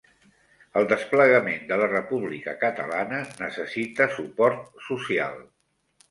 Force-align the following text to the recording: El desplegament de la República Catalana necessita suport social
El 0.79 0.85
desplegament 0.91 1.67
de 1.71 1.75
la 1.81 1.89
República 1.91 2.55
Catalana 2.63 3.19
necessita 3.41 4.07
suport 4.15 4.81
social 4.87 5.37